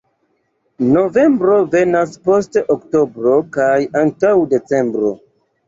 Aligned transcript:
Novembro 0.95 1.57
venas 1.75 2.17
post 2.25 2.59
oktobro 2.77 3.37
kaj 3.61 3.71
antaŭ 4.05 4.35
decembro. 4.59 5.17